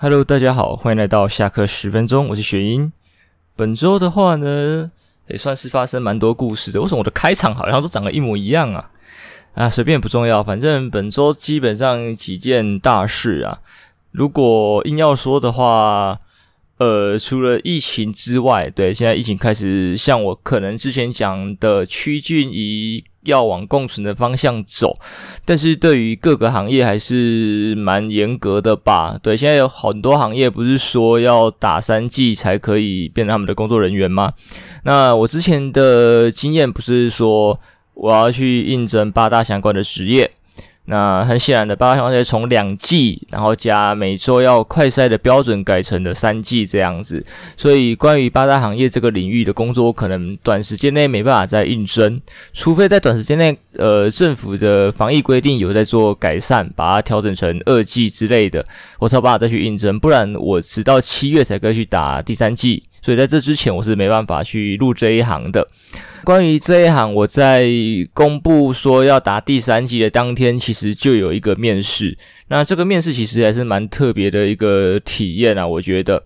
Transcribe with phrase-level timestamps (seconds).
[0.00, 2.92] Hello，大家好，欢迎来到下课十分钟，我是雪英。
[3.56, 4.92] 本周的话呢，
[5.26, 6.80] 也算是发生蛮多故事的。
[6.80, 8.90] 为什么我的开场好像都长得一模一样啊？
[9.54, 13.58] 啊，随便不重要，反正本周基本上几件大事啊。
[14.12, 16.20] 如果硬要说的话，
[16.76, 24.96] 呃，除了疫情之外，对，现在疫情开始，像我可能之前讲的趋近于要往共存的方向走，
[25.44, 29.16] 但是对于各个行业还是蛮严格的吧？
[29.22, 34.32] 对，现在有很多行业不是说要打三剂才可以变成他们的工作人员吗？
[34.84, 37.58] 那我之前的经验不是说
[37.94, 40.30] 我要去应征八大相关的职业。
[40.90, 47.22] 那很显然的，八大行业从两季，然后加每周要快筛的标准改成了三季这样子，
[47.58, 52.18] 所以关于八大行业这个领域的工作，可能短时间内没办法再应征，
[52.54, 58.64] 除非在短时间内，呃，政府的防疫规定有在做改善，把它调整成二季之类的，
[58.98, 65.68] 我才有办法再去应征，不然我直到七月才可以去打第三季，所以在这之前我是没办法去入这一行的。
[66.28, 67.66] 关于这一行，我在
[68.12, 72.18] 公布说要打第三季的当天，其实就有一个面试。
[72.48, 76.22] 那这个面试其实还是蛮特别的一个体验啊，我觉得。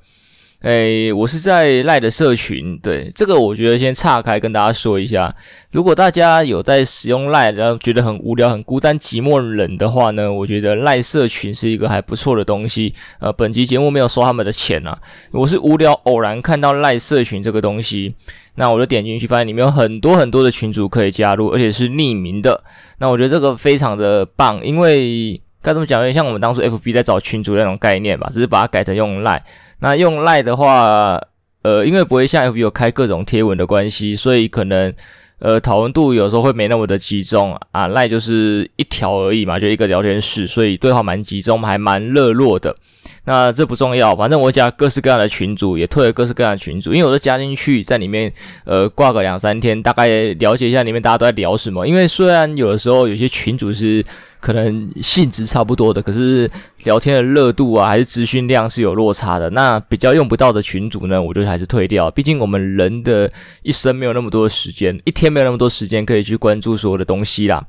[0.62, 5.34] 诶，我是在赖的社群，对，这个我觉得先岔开跟大家说一下。
[5.72, 12.94] 如果大家有在使用赖，然后觉得很无聊、很孤单、寂寞、冷的话呢，我觉得赖社群是一个还不错的东西。
[13.18, 14.96] 呃，本期节目没有收他们的钱啊，
[15.32, 18.14] 我是无聊偶然看到赖社群这个东西，
[18.54, 22.62] 那我就点进去，发现里面有很多很多的群主可以加入，而且是匿名的。
[22.98, 29.42] 那我觉得这个非常的棒，因为该怎么讲，有点像我们当初 FB 在找群主那种概念吧，只是把它改成用赖。
[29.82, 31.20] 那用赖的话，
[31.62, 34.94] 呃，因为不会像 FB 有开各种贴文的关系，所以可能
[35.40, 37.88] 呃讨论度有时候会没那么的集中啊。
[37.88, 42.76] 赖就是一条而已嘛，就一个聊天室，所以对话蛮集中，还蛮热络的。
[43.24, 48.32] 那这不重要，反正我加各式各样的群组，也退了各式各样的群组，因为我都加进去，在里面
[48.64, 51.84] 呃挂个两三天，大概了解一下里面大家都在聊什么。
[51.88, 54.04] 因为虽然有的时候有些群组是。
[54.42, 56.50] 可能性质差不多的，可是
[56.82, 59.48] 聊天的热度啊，还是资讯量是有落差的。
[59.50, 62.10] 那比较用不到的群组呢，我就还是退掉。
[62.10, 63.30] 毕竟我们人的
[63.62, 67.64] 一生没有那么多时间，一天没有那么多时间可以去关注所有的东西啦。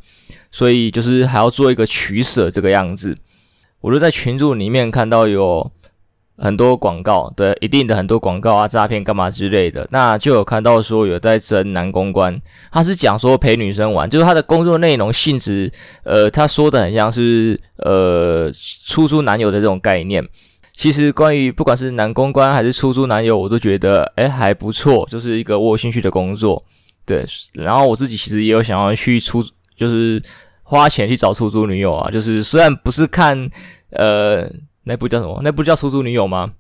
[0.52, 3.18] 所以就是还要做一个取舍这个样子。
[3.80, 5.72] 我就在群组里面看到有。
[6.36, 15.72] 很多广告，对，一定的很多广告啊，诈骗干嘛之类的，那就有看到说有在征男公关，他是讲说陪女生玩，就是他的工作内容性质，
[16.04, 18.52] 呃，他说的很像是呃
[18.86, 20.28] 出租男友的这种概念。
[20.74, 26.66] 其实关于不管是男公关还是出租男友，我都觉得诶还不错，就是一个我有兴趣的工作，
[27.06, 27.24] 对。
[27.54, 29.44] 然后我自己其实也有想要去出，
[29.78, 30.20] 就是
[30.64, 33.50] 花钱去找出租女友啊，就是虽然不是看
[33.92, 34.50] 呃。
[34.84, 35.40] 那部叫什么？
[35.44, 36.54] 那部叫《出租女友》吗？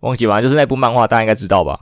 [0.00, 1.80] 忘记吧，就是那部漫画，大家应该知道吧？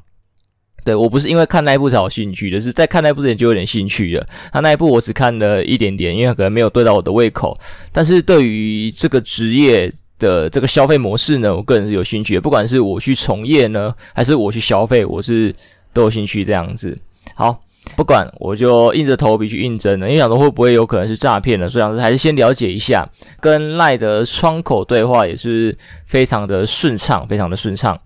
[0.84, 4.26] 对，我不是因为看那部才有兴趣的，是在看那部之前就有点兴趣了。
[4.54, 7.58] 那那一部我只看了一点点，因为可能没有对到我的胃口。
[7.92, 12.40] 但是对于这个职业的这个消费模式呢，我个人是有兴趣的。
[12.40, 15.54] 不管是我去从业呢，还是我去消费，我是
[15.92, 16.98] 都有兴趣这样子。
[17.34, 17.62] 好。
[17.96, 23.08] 不管，我就硬着头皮去应征了，因为想说会不会有可能是诈骗呢，所以想说还是先了解一下。
[23.40, 25.76] 跟赖的窗口对话也是
[26.06, 27.98] 非常的顺畅，非常的顺畅。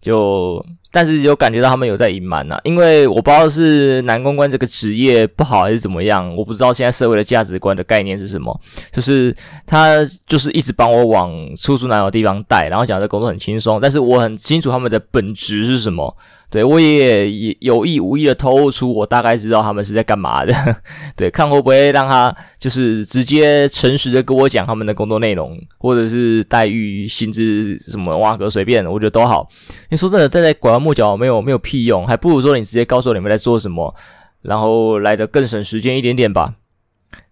[0.00, 8.56] 就但是有感觉到他们有在隐瞒呐，因为我不知道是男公关这个职业不好还是怎么样，我不知道现在社会的价值观的概念是什么。
[8.92, 9.34] 就是
[9.66, 16.16] 他就是一直帮我往出租男友地方带，然后讲这工作很轻松，但是我很清楚他们的本质是什么。
[16.50, 20.54] 对，我也也有意无意的透露出，我大概知道他们是在干嘛的。
[21.16, 29.48] 对，看会不会让他就是直接诚实的跟我讲他们的工作内容，或者是待遇、薪资什么哇哥随便，我觉得都好。
[29.90, 33.94] 你说真的，再在拐弯抹角没有没有屁用，还不如说你直接告诉我你们在做什么，
[34.42, 36.54] 然后来的更省时间一点点吧。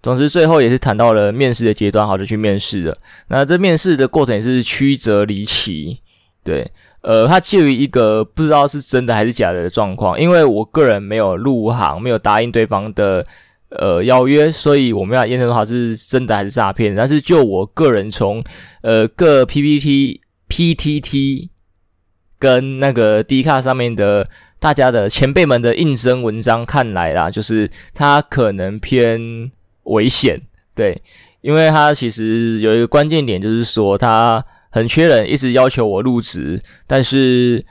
[0.02, 2.96] 总之，最后也是谈到了面试的阶段，好就去面试了。
[3.28, 5.98] 那这面试的过程也是曲折离奇，
[6.42, 6.70] 对。
[7.02, 13.26] 呃，它介于一个不知道是真的还是假的状况，因为我个人没有入行，没有答应对方的
[13.70, 16.94] 呃邀约，所以我没有验证它是真的还是诈骗。
[16.94, 18.40] 但是就我个人从
[18.82, 21.48] 呃各 PPT、PTT
[22.42, 24.28] 跟那个 D 卡上面的
[24.58, 29.52] 大家的前辈们的应征文章看来啦，就是他可能偏
[29.84, 30.40] 危险，
[30.74, 31.00] 对，
[31.40, 34.44] 因为他其实有一个关键点，就是说他。
[34.74, 37.62] 很缺人，一直要求我入职，但是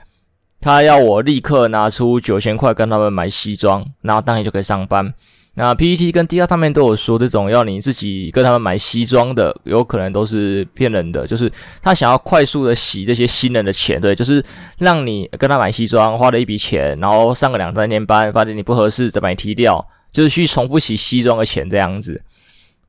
[0.60, 5.12] 他要我立刻拿出九千块跟他们买西装，然后当天就可以上班。
[5.54, 11.52] 那 PPT 跟 DR 上面都有说，这种要你自己跟他们买西装的，有可能都是骗人的，就是
[11.82, 14.42] 他想要快速的洗这些新人的钱，对，就是
[14.78, 22.22] 让你跟他买西装，花了一笔钱，然后上个两三天班，发现你不合适，再把你踢掉，就是去重复洗西装的钱这样子，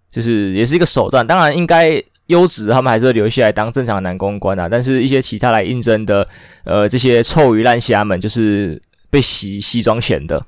[0.09, 1.27] 就是也是一个手段。
[1.27, 6.25] 当然，应该优质他们还是会留下来当正常的男公关啊，但是一些其他来应征的，
[6.63, 10.41] 呃，这些臭鱼烂虾们，就是被洗西装钱的。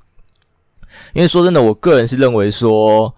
[1.13, 3.13] 因为说真的，我个人是认为说，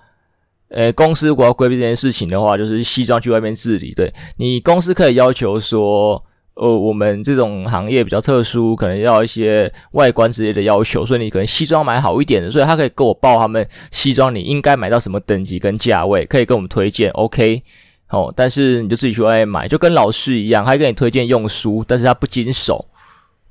[0.70, 3.94] 呃，公司如果要规避这件事情的话，就是西装去外面治理。
[3.94, 6.22] 对，你公司可以要求说，
[6.56, 17.12] 呃，我们这种行业比较特殊，可能要一些外观之类的要求，所以你可能西装买好一点的，所以他可以跟我报他们西装你应该买到什么等级跟价位，可以跟我们推荐。
[17.12, 17.62] OK，
[18.10, 22.86] 哦，但是你就自己去外面买，就跟老师一样，他给你推荐用书，但是他不经手。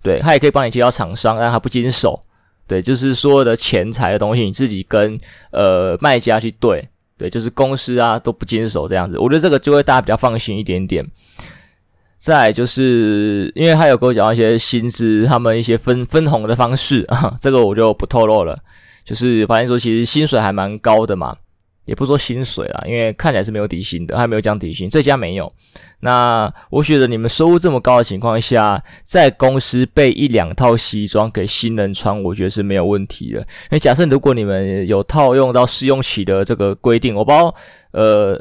[0.03, 2.21] 对，他也可以帮你介绍厂商，但他不经手。
[2.67, 5.19] 对，就是所有的钱财的东西，你自己跟
[5.51, 11.07] 呃卖家去对，对，就是公司啊都不经手这样子，我觉得这个就会大家比较放心一点点。
[12.19, 18.59] 再就是因为他有跟我讲一些薪资，他们一些分分红的方式啊， 这个我就不透露了。
[19.05, 21.37] 就是发现说，其实薪水还蛮高的嘛。
[21.87, 25.51] 也不说薪水啦，因为看起来是没有底薪的，还没有讲底薪，这家没有。
[26.01, 33.39] 那我觉得你们收入这么高的情况下，在公司备一两套西装给新人穿，我觉得是没有问题的。
[33.39, 37.55] 因为假设如果你们有套用到试用期的这个规定，我不知道
[37.93, 38.39] 呃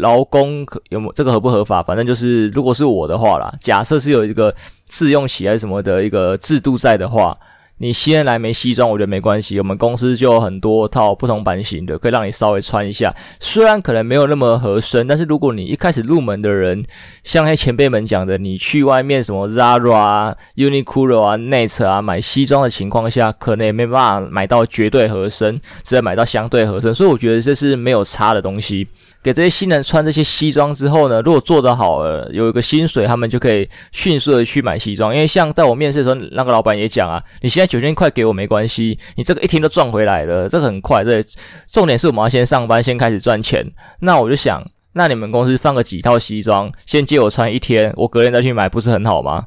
[0.00, 4.54] 劳工有没这个合不合法，反正就是如果是我的话啦，假设是有一个
[4.88, 7.36] 试用期还是什么的一个制度在的话。
[7.82, 9.58] 你先来没西装，我觉得没关系。
[9.58, 13.12] 我们公司就有很多套不同版型的，可以让你稍微穿一下。
[13.40, 16.84] 虽然可能没有那么合身，但是如果你一开始入门的人，
[17.24, 26.94] 像那些前辈们讲的，你去外面什么 Zara 啊、Uniqlo 啊、Net 啊买西装的情况下，可能也没办法买到绝对合身，只能买到相对合身。
[26.94, 28.86] 所以我觉得这是没有差的东西。
[29.24, 35.14] 给这些新人穿这些西装之后呢，如果做得好了，有一个薪水，他们就可以迅速的去买西装。
[35.14, 41.02] 因为像在我面试的时候，那个老板也讲啊，你现在九千块给我没关系，你这个一天都赚回来了，这个很快。
[41.02, 41.24] 对，
[41.72, 43.66] 重点是我们要先上班，先开始赚钱。
[44.00, 49.46] 那我就想，那你们公司放个几套西装，先借我穿一天，我隔天再去买，不是很好吗？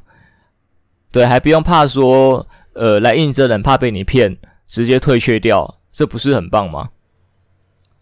[1.12, 4.36] 对，还不用怕说，呃，来应征人怕被你骗，
[4.66, 6.88] 直接退却掉，这不是很棒吗？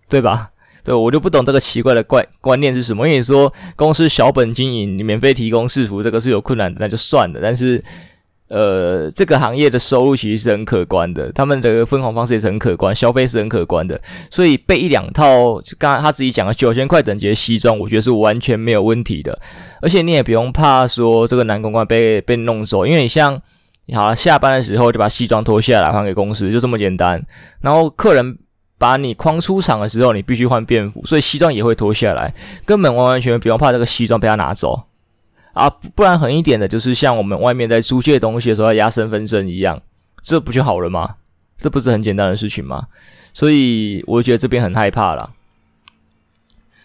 [0.08, 0.52] 对吧？
[0.82, 3.06] 对，我就不懂这个奇怪的怪观念是什么。
[3.06, 7.40] 因为你说公司小本经营，你免费提供制服，这个是有困难的，那就算了。
[7.42, 7.84] 但是，
[8.54, 14.00] 呃，这个行业的收入其实是很可观的，他们的分红方式也是很可观，消费是很可观的。
[14.30, 19.36] 所以备一两套，就刚才他自己讲的九千块等级的西装，我觉得是完全没有问题的。
[19.82, 23.40] 而且你也不用怕说这个男公关被被弄走，因为你像
[23.86, 27.20] 你好，下班的时候就把西装脱下来还给公司，就这么简单。
[27.60, 28.38] 然后客人。
[28.76, 32.34] 把你框出场的时候，你必须换便服，所以西装也会脱下来，
[32.66, 34.78] 根本完完全全不用怕这个西装被他拿走
[35.54, 35.70] 啊！
[35.94, 39.80] 不然狠一点的，就是像我们外面在租借东西的时候要压身份证一样，
[40.22, 41.16] 这不就好了吗？
[41.56, 42.86] 这不是很简单的事情吗？
[43.32, 45.30] 所以我觉得这边很害怕啦。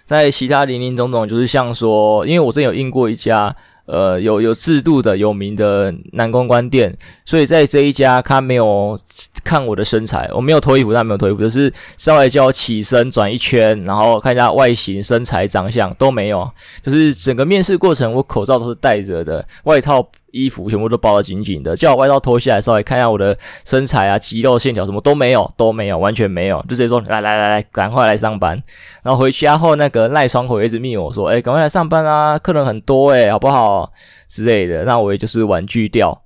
[0.06, 3.56] 在其他林林总总，就是像说，因为我之前有印过一家。
[3.91, 6.95] 呃，有有制度的有名的男公关店，
[7.25, 8.97] 所以在这一家他没有
[9.44, 16.47] 看我的身材，我没有脱衣服，他没有脱衣服，就是稍微叫我起身转一圈，然后看一下外形、身材、长相都没有，
[16.83, 20.07] 就是整个面试过程我口罩都是戴着的，外套。
[20.31, 28.61] 衣服全部都包得紧紧的，叫我外套脱下来，稍微看一下我的身材啊、肌肉线条什么都没有，都没有，完全没有，就直接说来来来来，赶快来上班。
[29.04, 33.92] 然后回家后，那个赖窗口一直密我说，哎，赶快来上班啊，客人很多诶，好不好
[34.27, 34.83] 之类的。
[34.83, 36.21] 那我也就是婉拒掉。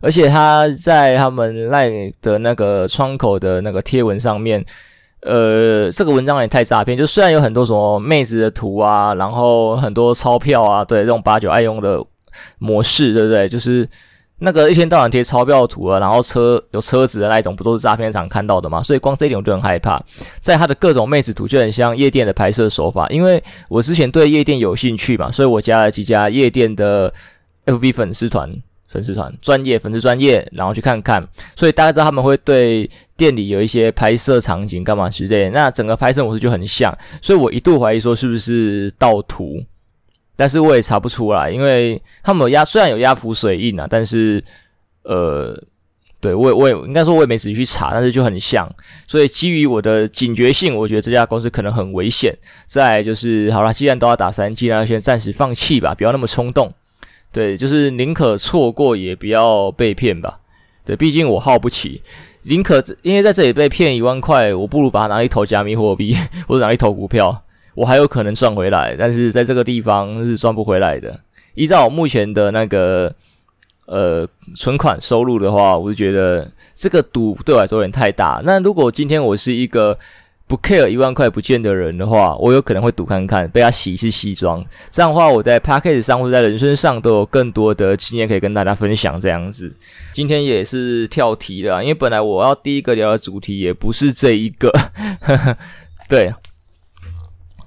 [0.00, 1.90] 而且他在他们赖
[2.20, 4.64] 的那个窗口的那个贴文上面，
[5.22, 12.04] 呃，这个文章也太诈骗，就虽然有很多什么妹子的图啊，然后很多钞票啊，对，这种八九爱用的。
[12.58, 13.48] 模式对不对？
[13.48, 13.88] 就是
[14.38, 18.82] 那个一天到晚贴钞票图啊，然后车有车子的那一种，不都是诈骗场看到的吗？
[18.82, 19.98] 所以光这一点我就很害怕。
[20.40, 27.10] 在他的各种妹子图就很像夜店的拍摄手法，因为我之前对夜店有兴趣嘛，所以我加了几家夜店的
[27.64, 28.54] FB 粉丝团、
[28.88, 31.26] 粉丝团专业粉丝专业，然后去看看。
[31.54, 39.58] 所以大家知道他们会对店里有一些拍摄场景干嘛之类的，那整个拍摄模式就很像，所以我一度怀疑说是不是盗图。
[40.36, 44.42] 但是我也查不出来，因为他们有压，虽然有压浮水印啊，但是，
[45.02, 45.58] 呃，
[46.20, 48.70] 对我也我也应该说我也没仔细去查，但是就很像，
[49.06, 52.36] 所以基于我的警觉性，我觉得这家公司可能很危险。
[52.66, 56.72] 再就是，好啦，既然都要打三 G，，那先暂时放弃吧，不要那么冲动。
[57.32, 60.40] 对，就是宁可错过也不要被骗吧。
[60.84, 62.02] 对，毕竟我耗不起。
[62.42, 66.16] 宁可因为在这里被骗一万块，我不如把它拿去投加密货币
[66.46, 67.42] 或者拿去投股票，
[67.76, 68.96] 我还有可能赚回来。
[68.98, 71.20] 但是在这个地方是赚不回来的。
[71.54, 73.14] 依照我目前的那个
[73.86, 78.42] 呃存款收入的话，我就觉得这个赌对我来说有点太大。
[78.44, 79.96] 那如果今天我是一个
[80.48, 84.64] 不 care 一万块不见的人的话，我有可能会赌看看，被他洗一次西装。
[84.90, 89.18] 这样的话，我在 Podcast 上或者在人生上都有更多的经验可以跟大家分享。
[89.18, 89.74] 这样子，
[90.12, 94.70] 今天也是跳题的，因为本来我要第一个聊的主题也不是这一个，
[95.20, 95.56] 呵 呵
[96.08, 96.32] 对，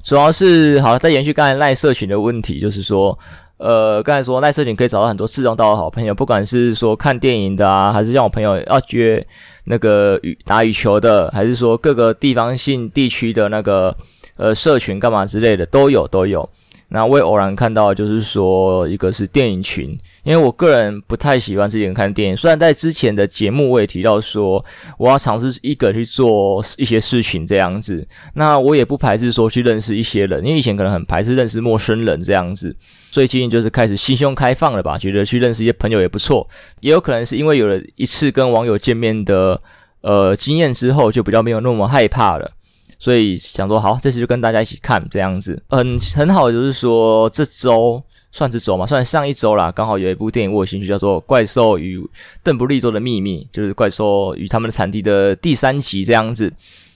[0.09, 3.15] 主要是好了，在延续刚才赖社群的问题，就是说。
[3.57, 9.23] 呃，刚才说赖社群可以找到很多志同道合的好朋友，不管是说看电影的啊，还是像我朋友要约
[9.65, 13.93] 那个羽打羽球的，还是说各个地方性地区的那个
[14.37, 16.49] 呃社群干嘛之类的，都有都有。
[16.91, 22.35] 那我也偶然看到，就是说一个是电影群，因为我个人不太喜欢自己人看电影。
[22.35, 24.63] 虽然在之前的节目我也提到说，
[24.97, 28.07] 我要尝试一个人去做一些事情这样子。
[28.33, 32.75] 那我也不排斥说去认识一些人，因为以前可能很排斥认识陌生人这样子。
[33.11, 36.47] 最近就是开始心胸开放了吧，觉得去认识一些朋友也不错。
[36.81, 39.61] 也有可能是因为有了一次跟网友见面的
[40.01, 42.51] 呃经验之后，就比较没有那么害怕了。
[42.99, 46.51] 所以想说好，这次就跟大家一起看这样子，很很好。
[46.51, 51.97] 就是说这周算这周嘛，算上一周啦，刚好有一部电影我有兴趣，叫做《怪兽与
[52.43, 56.51] 邓布利多的秘密》，就是怪兽与他们的产地的第三集这样子。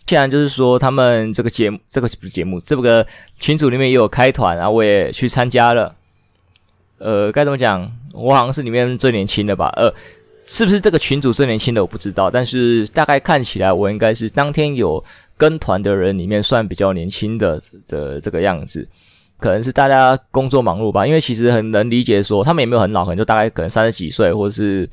[0.05, 3.07] 既然就是说他们这个节目，这个节目，这个
[3.37, 5.95] 群组里面也有开团，然后我也去参加了。
[6.97, 7.89] 呃，该怎么讲？
[8.11, 9.71] 我好像是里面最年轻的吧？
[9.77, 9.93] 呃。
[10.45, 15.01] 是不是这个群组最年轻的我不知道，但是大概看起来我应该是当天有
[15.37, 18.87] 跟团的人里面算比较年轻的的这个样子，
[19.37, 24.89] 可能是大家工作忙碌吧，因为其实很能理解说他们也没有很老，可能就大概可能三十几岁或者是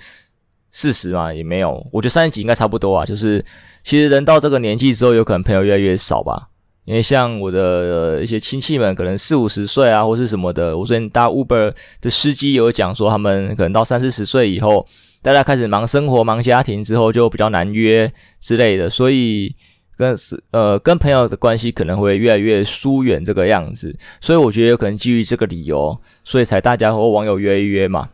[0.72, 3.44] 四十嘛，也没有，我觉得三十几应该差不多啊，就是
[3.82, 6.48] 其实人到这个年纪之后，有可能朋友越来越少吧，
[6.84, 14.86] 因为像我的一些亲戚们，可能四五十岁啊或是什么的，我昨天搭 Uber 的司机有讲说，他们可能到三四十岁以后。
[15.22, 19.54] 大家开始忙生活、忙家庭之后，就比较难约之类的，所以
[20.00, 23.94] 跟是呃跟朋友的关系可能会越来越疏远这个样子。
[24.20, 28.08] 所以我觉得有可能基于这个理由，所以才大家和网友约一约嘛，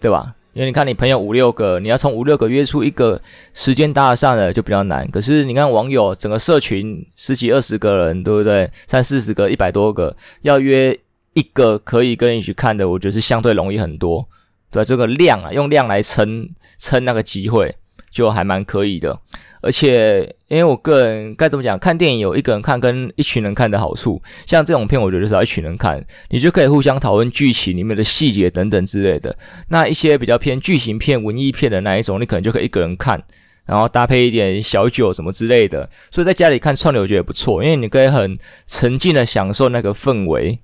[0.00, 0.34] 对吧？
[0.52, 3.20] 因为你看你朋友五六个，你要从五六个约出一个
[3.54, 5.08] 时间搭得上的就比较难。
[5.10, 8.68] 可是你看网友整个社群十几二十个人，对不对？
[8.88, 10.98] 三四十个、一百多个，要约
[11.34, 14.26] 一个可以跟你去看的，我觉得是相对容易很多。
[14.72, 16.48] 对，这个量啊，用量来撑
[16.78, 17.72] 撑那个机会，
[18.10, 19.18] 就还蛮可以的。
[19.62, 24.20] 而且，因为我个人该怎么讲，看电影有一个人看跟一群人看的好处。
[24.46, 29.36] 像这种片，我觉得是要一群人看，你就可以互相讨论剧情里面的细节等等之类的。
[29.68, 33.22] 那一些比较偏剧情片、文艺片的那一种，你可能就可以一个人看，
[33.66, 35.86] 然后搭配一点小酒什么之类的。
[36.10, 40.58] 所以在家里看串流，我觉得也不错，因为你可以很沉浸的享受那个氛围。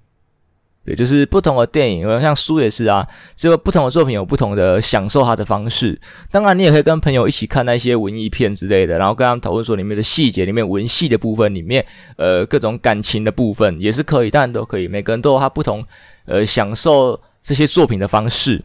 [0.87, 6.00] 对，就是不同的电影，像书也是啊，这个不同的作品有不同的享受它的方式。
[6.31, 11.85] 当然，你也可以跟朋友一起看那些文艺片之类的，然后跟他们讨论说里面的细节、里面文戏的部分、里面
[12.16, 14.87] 呃各种感情的部分也是可以，当然都可以。
[14.87, 15.85] 每个人都有他不同
[16.26, 18.62] 呃享受这些作品的方式。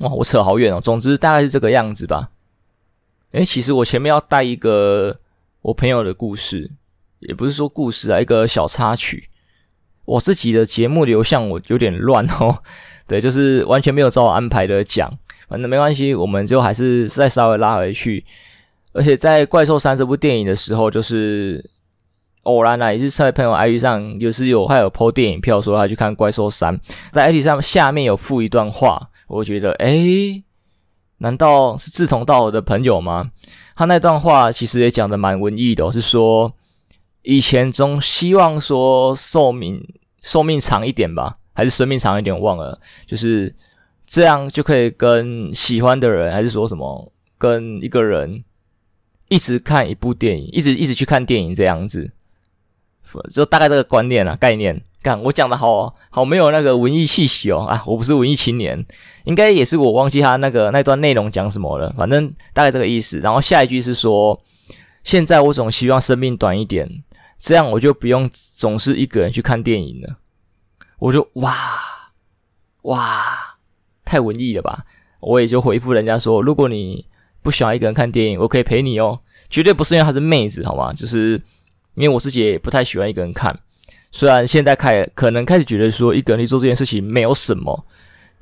[0.00, 0.78] 哇，我扯好远哦。
[0.78, 2.28] 总之大概是这个样子吧。
[3.32, 5.16] 诶，其实我前面要带一个
[5.62, 6.70] 我朋友的故事，
[7.20, 9.30] 也不是说故事啊，一个小插曲。
[10.10, 12.58] 我自己的节目流向我有点乱哦，
[13.06, 15.08] 对，就是完全没有照我安排的讲，
[15.48, 18.24] 反正没关系，我们就还是再稍微拉回去。
[18.92, 21.64] 而且在《怪兽三》这部电影的时候，就是
[22.42, 26.76] 偶然啊，也是在朋友 IG 上，就是有还有 po 电影票，说他去看《怪兽三》，
[27.12, 30.42] 在 IG 上下面有附一段话，我觉得，诶，
[31.18, 33.30] 难道是志同道合的朋友吗？
[33.76, 36.52] 他那段话其实也讲的蛮文艺的哦，是说
[37.22, 39.80] 以前总希望说寿命。
[40.22, 42.38] 寿命长一点吧，还是生命长一点？
[42.38, 43.54] 忘了，就是
[44.06, 48.44] 这样就可以跟喜欢的人，还是说什么跟一个人
[49.28, 52.12] 一直看一部电影，一直一直去看电影这样子，
[53.32, 54.82] 就大概这个观念啊，概念。
[55.02, 58.84] 看我讲的好好没有那个文艺气息哦啊，我不是文艺青年，
[59.24, 63.18] 应该也是我忘记他那个那段内容讲什么了，反正大概这个意思。
[63.20, 64.38] 然后下一句是说，
[65.02, 67.02] 现在我总希望生命短一点。
[67.40, 70.18] 这样我就不用总是一个人去看电影了。
[70.98, 71.52] 我就哇
[72.82, 73.56] 哇，
[74.04, 74.84] 太文艺了吧！
[75.20, 77.06] 我也就回复人家说，如果你
[77.42, 79.18] 不喜欢一个人看电影，我可以陪你哦。
[79.48, 80.92] 绝对不是因为她是妹子，好吗？
[80.92, 81.40] 就是
[81.94, 83.58] 因为我自己也不太喜欢一个人看。
[84.12, 87.86] 虽然现在开可能开始觉得说一个人去做这件事情没有什么，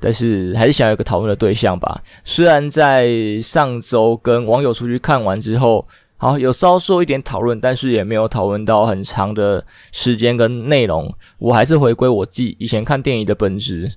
[0.01, 2.03] 但是还是想有个讨论的对象吧。
[2.25, 5.87] 虽然在上周跟网友出去看完之后，
[6.19, 11.11] 好有稍做一点讨论，但是也没有讨论到很长的时间跟内容。
[11.39, 13.91] 我还是回归我自己以前看电影的本质。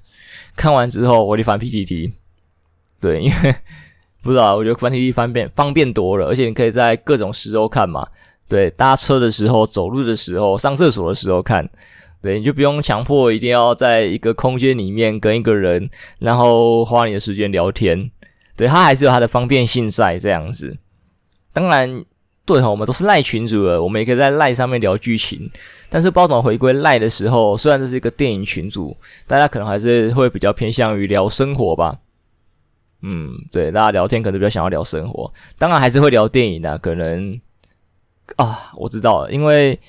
[0.55, 2.13] 看完之后，我就翻 PPT。
[2.99, 3.55] 对，因为
[4.21, 8.07] 不知道，我觉得翻 PTT 方便方便多了，而且你可以在各种时候看嘛。
[8.47, 11.67] 对，搭车的时候、走路的时候、上厕所的时候看。
[12.21, 18.11] 对，你就不用强迫一定要在一个空间里面跟一个人，然后花你的时间聊天。
[18.55, 20.77] 对，它还是有它的方便性在这样子。
[21.51, 22.05] 当然，
[22.45, 25.49] 对哈，我们都是赖群主了，我们也可以在赖上面聊剧情。
[25.89, 28.95] 但是，包总回归赖的时候，虽然这是一个电影群组，
[29.27, 31.97] 大家可能还是会比较偏向于聊生活吧。
[33.01, 37.39] 嗯，对，大家聊天可能比较想要聊生活，当然还是会聊电影的，可能
[38.37, 39.79] 啊，我知道了，因为。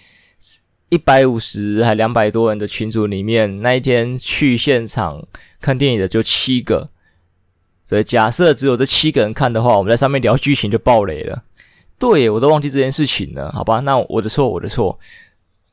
[0.88, 5.26] 一百五十还两百多人的群组里面，那一天去现场
[5.58, 6.86] 看电影的就七个，
[7.86, 11.42] 所以假设只有这七个人看的话，我们在上面聊剧情就爆雷了。
[11.98, 13.80] 对，我都忘记这件事情了，好吧？
[13.80, 14.98] 那我的错，我的错，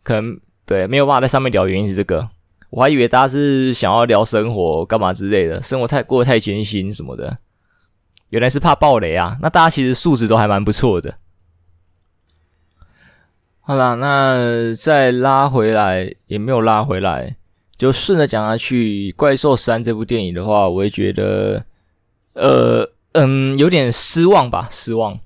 [0.04, 2.30] 可能对没有办法在上面聊，原因是这个。
[2.70, 7.40] 我还以为大家是想要聊生活干嘛之类的，生活太过得太艰辛什么的，
[8.30, 9.38] 原来是怕爆雷啊。
[9.42, 11.16] 那大家其实素质都还蛮不错的。
[13.62, 17.36] 好啦，那再拉回来也没有拉回来，
[17.76, 19.12] 就顺着讲下去。
[19.16, 21.66] 《怪兽三》这部电影的话，我会觉得，
[22.34, 25.20] 呃，嗯，有点失望吧，失望。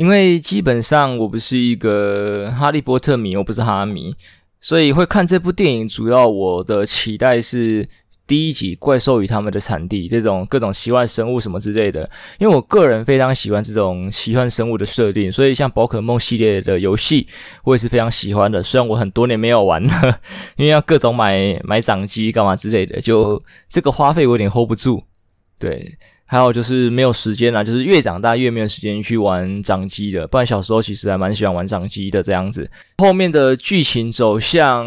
[0.00, 4.10] 因为基本上我不是一个哈利波特迷，我不是哈迷，
[4.58, 5.86] 所以会看这部电影。
[5.86, 7.86] 主要我的期待是。
[8.26, 17.26] 第一集《怪兽与他们的产地》这种各种奇幻生物什么之类的，因为我个人非常喜欢这种奇幻生物的设定，所以像宝可梦系列的游戏，
[17.64, 18.62] 我也是非常喜欢的。
[18.62, 20.20] 虽然我很多年没有玩了，
[20.54, 25.02] 因为要各种买买掌机干嘛之类的，就这个花费我有点 hold 不住。
[25.58, 25.98] 对，
[26.30, 30.28] 还有就是没有时间啦，就是越长大越没有时间去玩掌机的。
[30.28, 32.70] 不然小时候其实还蛮喜欢玩掌机的这样子。
[32.98, 34.86] 后面的剧情走向。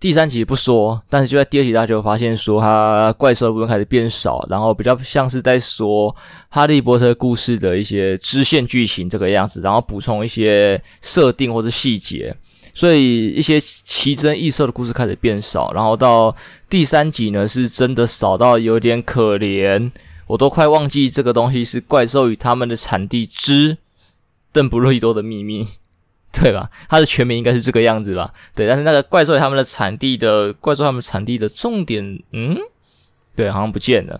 [0.00, 6.12] 第三集不说，但是就在第二集，大家就发现说，它怪兽部分开始变少，然后比较像是在说
[6.48, 12.34] 哈利波特故事的一些支线剧情这个样子，然后补充一些设定或是细节，
[12.74, 16.34] 所以一些奇珍异兽的故事开始变少，然后到
[16.68, 19.88] 第三集呢，是真的少到有点可怜，
[20.26, 23.78] 我都快忘记这个东西是怪兽与他们的产地之
[24.52, 25.66] 邓布利多的秘密。
[26.34, 26.70] 对吧？
[26.88, 28.32] 它的全名应该是这个样子吧？
[28.54, 32.56] 对，但是那个怪兽他们的产地的怪兽他们产地的重点，嗯，
[33.36, 34.18] 对，好像不见了。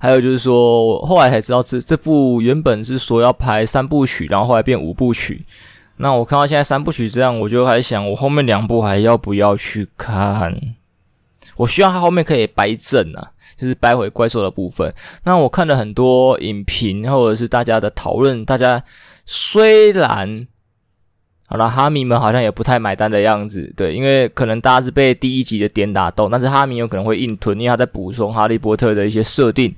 [0.00, 5.44] 还有就是说，我后来才知道这这部原本是说要拍三部曲，然后后来变五部曲。
[5.98, 10.58] 那我看到现在三部曲这样，我就还想，我后面两部还要不要去看？
[11.56, 14.92] 我希望它后面可以掰正啊，就是掰回怪兽的部分。
[15.24, 18.82] 那我看了很多影评或者是大家的讨论，大家
[19.26, 20.46] 虽然。
[21.52, 29.74] 好了，哈迷们好像也不太买单的样子，对，因为可能大家是被第一集的点打动，但是哈迷有可能会硬吞，因为他在补充哈利波特的一些设定，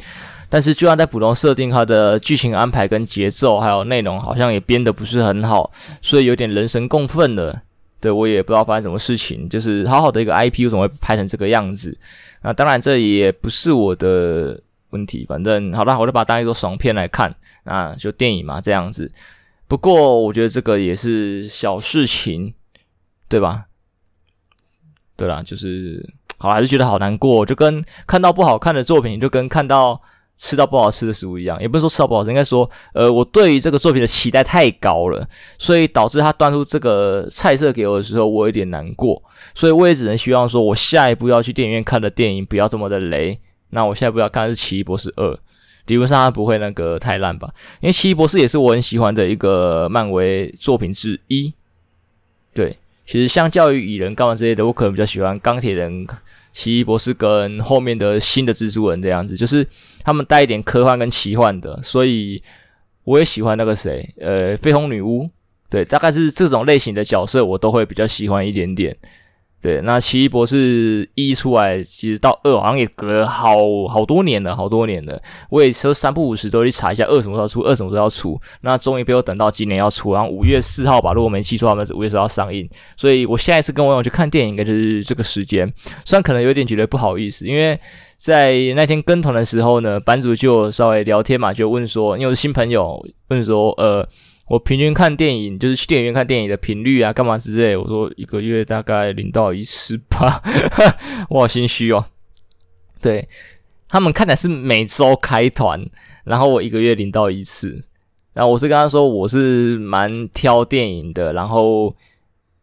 [0.51, 5.71] 但是就算在补充设定，它的剧情安排跟节奏还有内容好像也编得不是很好，
[6.03, 7.63] 所以有点人神共愤了。
[8.03, 11.97] 对，我也不知道发生什么事情，就是好好的一个 IP 为什么会拍成这个样子？
[12.43, 14.61] 那当然这也不是我的
[14.91, 19.09] 问题，反正好了，我就把它当一个爽片来看，那就电影嘛，这样子。
[19.69, 22.53] 不过，我觉得这个也是小事情，
[23.29, 23.67] 对吧？
[25.17, 26.05] 对啦，就是
[26.39, 30.03] 好，还是觉得好难过，就跟看到不好看的作品，就跟看到
[30.43, 31.61] 吃到不好吃的食物一样。
[31.63, 35.25] 也不是说吃到不好吃，应该说，呃，我对于这个作品的期待太高了，
[35.57, 39.23] 所以导致他端出这个菜色给我的时候，我有点难过。
[39.55, 43.39] 所以我也只能希望说，我下一部要去电影院看的电影不要这么的雷。
[43.71, 45.33] 那我下一部要看的是《奇异博士二》。
[45.87, 47.49] 理论上它不会那个太烂吧？
[47.81, 51.53] 因为奇异博士也是我很喜欢的一个漫威作品之一。
[52.55, 56.07] 对，其实相较于蚁人干嘛之类的，我可能比较喜欢钢铁人、
[56.53, 59.67] 奇异博士跟后面的新的蜘蛛人这样子，就是
[60.05, 62.43] 他们带一点科幻跟奇幻的，所以
[63.05, 65.29] 我也喜欢那个谁，呃，绯红女巫。
[65.71, 68.95] 对，大概是这种类型的角色，我都会比较喜欢一点点。
[69.63, 73.57] 对，那奇异博士一出来，其实到二好像也隔了好
[73.89, 75.23] 好多年了，好多年了。
[75.51, 78.37] 我也说三不五时都去查一下二什么时候出，二什么时候要出。
[78.63, 82.69] 那终于被我等到今年要出，然后五月四号吧，如果没记错，他们五月四号上映。
[82.97, 85.73] 所以我下一次跟网友去看电影，应该就是这个时间。
[86.05, 87.79] 虽然可能有点觉得不好意思，因为
[88.17, 94.09] 在那天跟团的时候呢，版主就稍微聊天嘛，就问说，因为我是新朋友，问说，呃。
[94.53, 97.75] 我平均看电影，就是去电影院看电影的频率啊，干嘛之类。
[97.75, 100.43] 我说一个月大概零到一次吧，
[101.31, 102.05] 我好心虚哦。
[103.01, 103.27] 对，
[103.89, 105.83] 他们看的是每周开团，
[106.25, 107.83] 然后我一个月领到一次。
[108.35, 111.97] 然后我是跟他说，我是蛮挑电影的，然后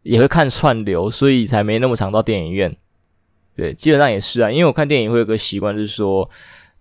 [0.04, 2.72] 也会看串流，所以才没那么常到电影院。
[3.56, 6.30] 对，基本上也是啊，因为我看电影会有个习惯，就是说，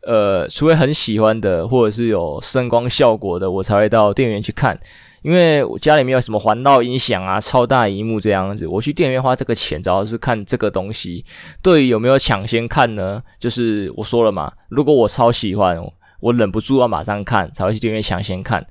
[0.09, 4.75] 呃，除非很喜欢的，或者是有声光效果的，我才会到电影院去看。
[5.21, 11.23] 因为我家里没有什么环绕音响啊、超大荧幕这样子，我去电影院花这个钱，主要是看这个东西。
[11.61, 13.21] 对于有没有抢先看呢？
[13.37, 15.79] 就是我说了嘛，如果我超喜欢，
[16.21, 18.65] 我忍不住要马上看，才会去电影院抢先看。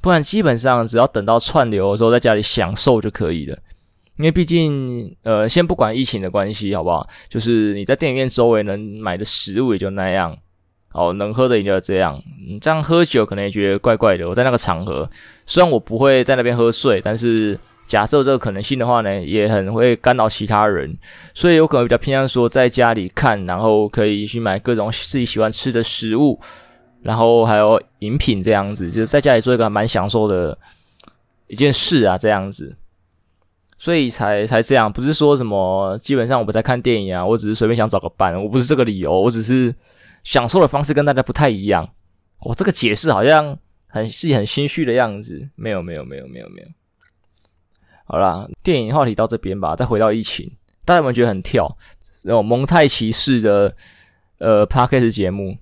[0.00, 3.58] 不然基本上只要等到串流的时候，在家里享受就可以了。
[4.18, 7.04] 因为毕竟，呃，先不管疫情的关系，好不好？
[7.28, 10.38] 就是你在电影院周围能买的食物也就那样。
[10.94, 14.28] 哦，能喝的饮料这样，你这样喝酒可能也觉得怪怪的。
[14.28, 15.10] 我在那个场合，
[15.44, 20.96] 虽然我不会在那边喝醉，但是假设这个可能性的话呢，也很会干扰其他人，
[21.34, 26.38] 所以有可能比较偏向说在家里看，然后可以去买各种自己喜欢吃的食物，
[27.02, 30.56] 然后还有饮品这样子，就是在家里做一个蛮享受的
[31.48, 32.72] 一件事啊，这样子，
[33.78, 39.74] 所以才才这样，不是说什么基本上我不在看电影啊，我只是随便想找个伴，我不是这个理由，我只是。
[40.24, 41.88] 享受的方式跟大家不太一样，
[42.40, 43.56] 我这个解释好像
[43.86, 45.48] 很是很心虚的样子。
[45.54, 46.68] 没有，没有，没有，没有，没有。
[48.06, 49.76] 好啦，电影话题到这边吧。
[49.76, 50.50] 再回到疫情，
[50.84, 51.74] 大家有没有觉得很跳？
[52.22, 53.74] 那种蒙太奇式的
[54.38, 55.56] 呃 Podcast 节目，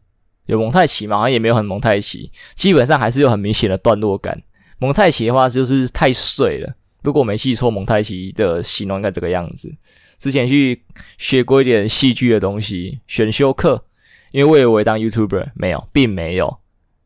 [0.47, 1.19] 有蒙太奇吗？
[1.19, 4.41] 好像也没有很蒙太奇，基本上还是有很明显的段落感。
[4.79, 6.75] 蒙太奇的话就是太碎了。
[7.03, 9.73] 如果我没记错，蒙太奇的形容应该这个样子。
[10.19, 10.85] 之前去
[11.19, 13.85] 学过一点戏剧的东西，选修课。
[14.33, 16.59] 因为我以为当 YouTuber，没有，并没有，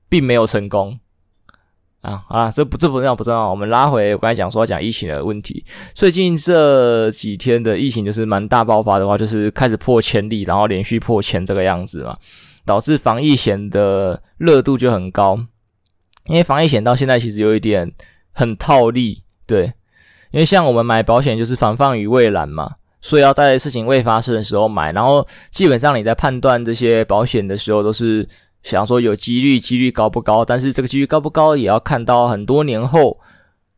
[0.09, 0.99] 并没有成功
[2.01, 2.25] 啊！
[2.29, 3.51] 啊，这不这不重要，不重要。
[3.51, 5.65] 我们拉回我刚才讲说讲疫情的问题。
[5.93, 12.17] 最近这几天的疫情就是蛮大爆发的话，就是开始破千例，然后连续破千这个样子嘛，
[12.65, 15.39] 导致防疫险的热度就很高。
[16.27, 17.93] 因为防疫险到现在其实有一点
[18.33, 19.73] 很套利，对，
[20.31, 22.77] 因为像我们买保险就是防范于未然嘛。
[23.07, 28.29] 所以要在事情未发生的时候买，然后基本上你在判断这些保险的时候，都是
[28.65, 30.45] 想说有几率，几率高不高？
[30.45, 33.17] 但是这个几率高不高，也要看到很多年后，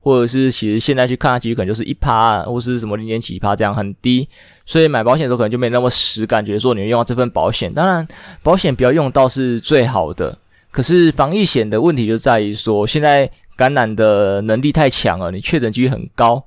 [0.00, 4.26] 或者是其实现在去看，它几率可能就是一趴，或是什么零点几趴这样很低。
[4.64, 7.70] 所以买保险的时候可能就没那么实感觉，说你会用到这份保险。
[7.74, 8.08] 当然，
[8.42, 10.34] 保险不要用到是最好的。
[10.70, 16.42] 可是防疫险的问题就在于说，现在感染的能力太强了，你确诊几率很高。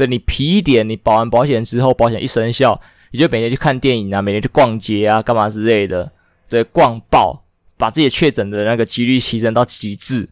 [0.00, 6.10] 对，你皮一点，你保完保险之后，保险一生效，你就每天去看电影啊，每天去逛街啊，干嘛之类的，
[6.48, 7.44] 对，逛爆，
[7.76, 10.26] 把自己确诊的那个几率提升到极致，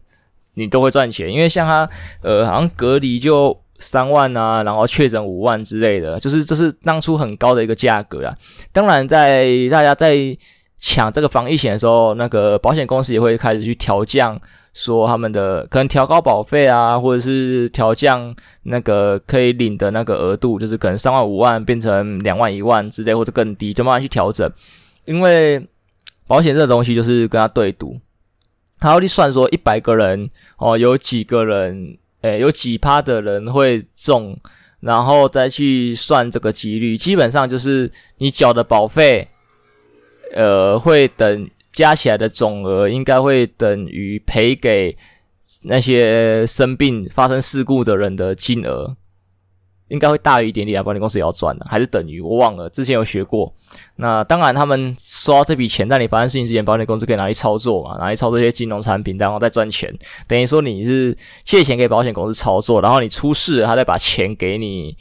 [0.55, 1.31] 你都会赚钱。
[1.31, 1.87] 因为像他，
[2.23, 8.35] 呃，好像隔离就三万啊，然后确诊五万之类的，就是这是当初很高的一个价格啊。
[8.73, 10.35] 当然，在大家在
[10.79, 14.41] 抢这个防疫险的时候，那个保险公司也会开始去调降。
[14.73, 24.49] 说他们的可能调高保费啊，或者是调降那个可以领的那个额度，就是可能三万五万变成两万一万之类，或者更低，就慢慢去调整。
[25.05, 25.67] 因为
[26.27, 27.99] 保险这个东西就是跟他对赌，
[28.79, 34.37] 还要去算说一百个人哦，有几个人，诶，有几趴的人会中，
[34.81, 39.27] 然后再去算这个几率，基本上就是你缴的保费，
[40.33, 41.49] 呃，会等。
[41.71, 44.97] 加起来的总额应该会等于赔给
[45.63, 48.95] 那些生病发生事故的人的金额，
[49.89, 50.83] 应该会大于一点点啊。
[50.83, 53.53] 保险公司也要赚的，还是等于我忘了，之前有学过。
[53.97, 59.93] 那当然，他们收到这笔钱，在你发生事情之前，保险公司可以拿去操作嘛，拿去操作一些金融产品，然后再赚钱。
[60.27, 64.95] 等于说你是借钱给保险公司操作，然后你出事了，他再把钱给你，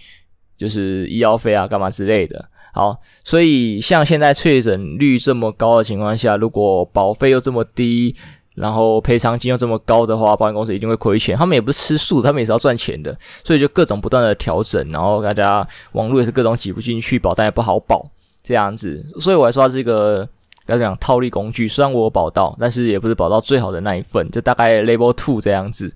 [0.56, 2.50] 就是医药费啊，干嘛之类的。
[2.78, 8.14] 好，所以像现在确诊率这么高的情况下，如果保费又这么低，
[8.54, 11.36] 然后赔偿金又这么高的话，保险公司一定会亏钱。
[11.36, 18.08] 他们也不是吃素，他们也是要赚钱的，所以就各种不断的调整，然后大家网络也是各种挤不进去，保单也不好保
[18.44, 19.04] 这样子。
[19.18, 20.28] 所以我还说它是一个
[20.66, 21.66] 要讲套利工具。
[21.66, 25.92] 虽然我有保到，但是也不是保到最好的那一份，就大概 Level Two 这样子。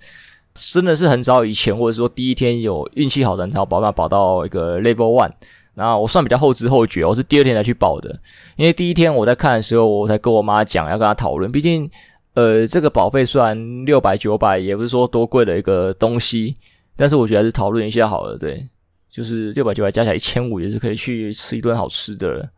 [0.52, 5.30] 真的是很早以前，或者说第一天有运气好的人才有保办保到一个 Level One。
[5.74, 8.18] 然后我算比较后知后觉，我是第二天才去保的，
[8.56, 11.50] 因为第一天我在看的时候，我才跟我妈讲要跟她讨论。
[11.50, 11.90] 毕竟，
[12.34, 16.54] 呃，这个保费虽然六百九百，也不是说多贵的一个东西，
[16.96, 18.36] 但是我觉得还是讨论一下好了。
[18.36, 18.68] 对，
[19.10, 22.48] 就是六百九百加起来一千五，也是可以去吃一顿好吃的了。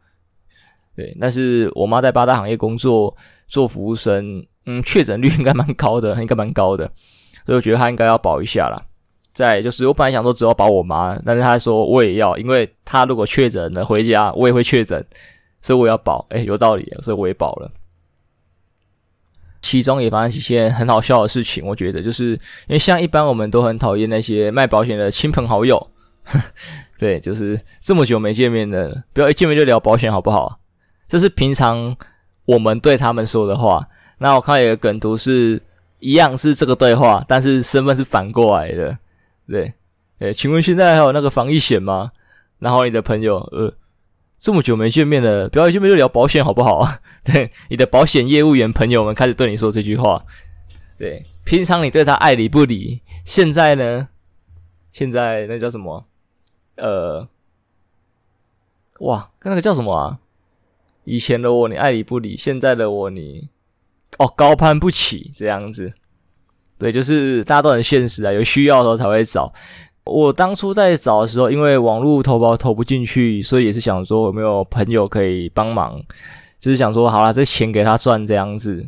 [0.96, 6.85] 对，但是我妈在八大行业工作，做服务生，嗯，确诊率应该蛮高的，应该蛮高的，
[7.46, 8.81] 所以我觉得她应该要保一下啦。
[9.35, 15.05] 在就是，我本来想说只要保我妈，但是他说我也要，因为他如果确诊了回家，我也会确诊，
[15.61, 16.25] 所以我要保。
[16.31, 17.70] 诶，有道理，所以我也保了。
[19.61, 25.90] 其中也发生几件很好笑的事情，我觉得就是因为像一般我们都很讨厌那些卖保险的亲朋好友，
[26.99, 30.61] 对，就是这么久没见面的，不要一见面就聊保险好不好？
[31.09, 31.97] 这是平常
[32.44, 33.88] 我们对他们说的话。
[34.18, 35.61] 那我看有个梗图是
[35.99, 38.97] 一样是这个对话，但是身份是反过来的，
[39.46, 39.74] 对，
[40.18, 42.12] 诶，请问现在还有那个防疫险吗？
[42.59, 43.74] 然后你的朋友，呃。
[44.37, 46.87] 这么久没见面了，不要见面就聊保险好不好？
[47.24, 50.22] 对，你的保险业务员朋友们开始对你说这句话。
[50.98, 54.11] 对，平常你对他爱理不理，现在呢？
[54.92, 56.04] 现在那叫什么？
[56.76, 57.26] 呃，
[58.98, 60.18] 哇，跟那个叫什么啊？
[61.04, 63.48] 以前的我你爱理不理，现在的我你
[64.18, 65.94] 哦高攀不起这样子。
[66.78, 69.52] 对，就是大家都很现实啊，有需要的时候才会找。
[70.04, 75.98] 我当初在找的时候，因为网络投保投不进去，所以也是想说有没有朋友可以帮忙，
[76.60, 78.87] 就是想说好啦，这钱给他赚这样子。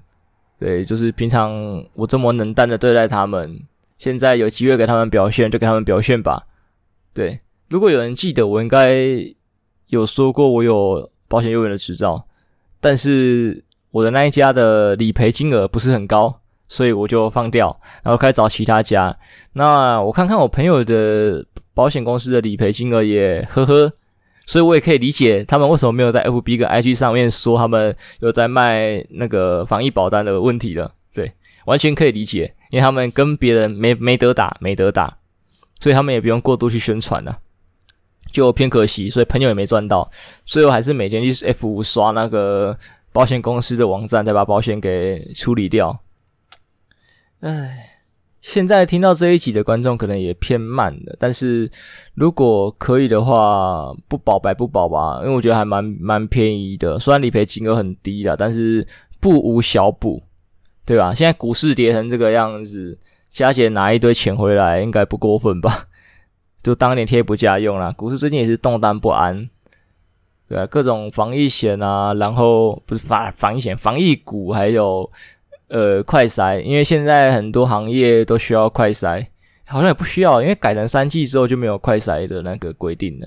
[0.59, 3.59] 对，就是平常我这么冷淡的对待他们，
[3.99, 6.43] 现在有机会给他们表现，就给他们表现吧。
[7.15, 8.97] 对，如果有人记得，我应该
[9.87, 12.27] 有说过我有保险业务员的执照，
[12.81, 16.41] 但是我的那一家的理赔金额不是很高。
[16.69, 19.17] 所以我就放掉，然后开始找其他家。
[19.53, 23.93] 那我看看我朋友的保险公司的理赔金额也呵呵，
[24.47, 30.93] 所以我也可以理解他们为什么没有在 FB 跟 IG 上面说他们有在卖那个防疫保单的问题了。
[31.13, 31.33] 对，
[31.65, 35.17] 完全可以理解，因为他们跟别人没没得打，没得打，
[35.81, 37.39] 所以他们也不用过度去宣传了，
[38.31, 40.11] 就偏可惜，所以朋友也没赚到。
[40.45, 42.77] 所以我还是每天去 F5 刷那个
[43.13, 45.99] 保险公司的网站，再把保险给处理掉。
[47.47, 48.01] 唉，
[48.41, 51.71] 现在听到这一集的观众可能也偏慢了，但是
[52.15, 58.85] 如果可以的话，不保白不保吧，因为我觉得还蛮蛮便宜的，虽然理赔金额很低啦，但是
[59.21, 60.21] 不无小补，
[60.85, 61.15] 对吧？
[61.15, 62.99] 现在股市跌成这个样子，
[63.31, 65.87] 加减拿一堆钱回来，应该不过分吧？
[66.65, 69.49] 就当年贴补家用啦，股市最近也是动荡不安，
[70.49, 75.09] 对啊，各种防疫险啊，然后不是防防疫险，防疫股还有。
[75.69, 79.27] 呃，快筛，因为现在很多行业都需要快筛，
[79.65, 83.27] 好像也不需要，因为改成三季之后就没有快筛的那个规定了，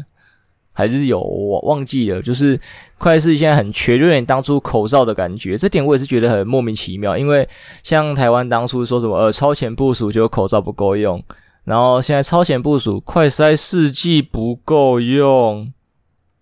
[0.71, 2.21] 还是有，我忘记了。
[2.21, 2.57] 就是
[2.97, 7.17] 快筛现在很缺，就有点当初口罩的感觉，这点我也是觉得很莫名其妙。
[7.17, 7.45] 因为
[7.83, 11.21] 像台湾当初说什么呃超前部署就口罩不够用，
[11.65, 15.73] 然后现在超前部署快筛试剂不够用，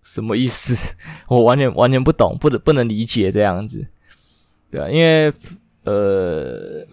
[0.04, 0.94] 什么意思？
[1.26, 3.84] 我完全完全不懂，不能不能理解这样子，
[4.70, 5.32] 对啊，因为。
[5.88, 6.84] 呃，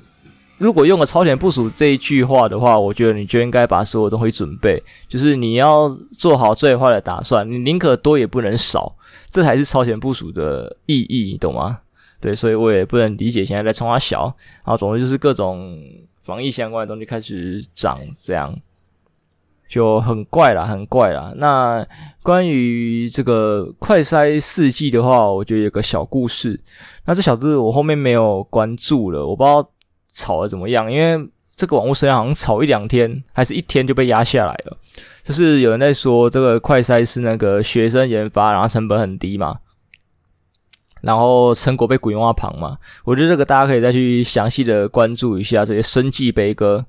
[0.58, 8.95] 如果用了超前部署这一句话的话，我觉得你就应该把所有东西准备，就是你要做好最坏的打算，你宁可多也不能少，
[9.29, 11.79] 这才是超前部署的意义，你懂吗？
[12.21, 15.77] 对，所以我也不能理解现在在冲它小，然后总之就是各种
[16.23, 18.58] 防疫相关的东西开始涨，这样
[19.67, 21.34] 就很怪啦，很怪啦。
[21.38, 21.86] 那
[22.21, 26.60] 关于这个快筛试剂的话，我觉得有个小故事。
[27.06, 29.67] 那这小子我后面没有关注了，我不知道
[30.13, 34.78] 炒的怎么样，因为这个网络声量好像炒一两天，还是一天就被压下来了。
[35.23, 39.58] 就是有人在说这个快筛是那个学生研发，然后成本很低嘛，
[41.01, 42.78] 然后成果被鬼话旁嘛。
[43.04, 46.86] 我觉得这个大家可以再去详细的关注一下这些生计悲歌，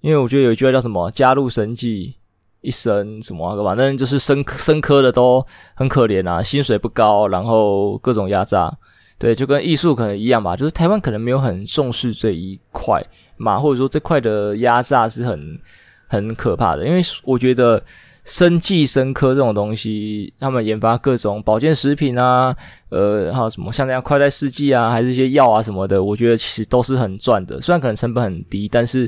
[0.00, 2.14] 因为我觉得有一句话叫什么“加入生技
[2.60, 8.72] 一生什么”，反正就是生生科的都很可怜啊，薪水不高，然后各种压榨。
[9.18, 13.04] 对，就跟艺术可能一样吧，就是台湾可能没有很重视这一块
[13.36, 15.60] 嘛，或者说这块的压榨是很
[16.06, 16.86] 很可怕的。
[16.86, 17.82] 因为我觉得
[18.24, 22.56] 生技生科这种东西，他们研发各种保健食品啊，
[22.88, 27.60] 呃，还有什么像这样快代试剂啊，还是一些药啊什么的，我觉得其实都是很赚的。
[27.60, 29.06] 虽然可能成本很低，但是